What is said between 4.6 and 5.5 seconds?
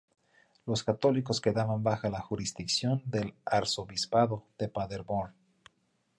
Paderborn.